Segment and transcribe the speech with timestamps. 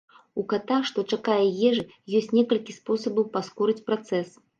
[0.43, 1.83] У ката, што чакае ежы,
[2.19, 4.33] ёсць некалькі спосабаў паскорыць працэс.